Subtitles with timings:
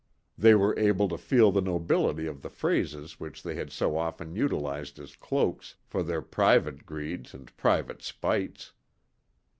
[0.35, 4.35] They were able to feel the nobility of the phrases which they had so often
[4.35, 8.71] utilized as cloaks for their private greeds and private spites.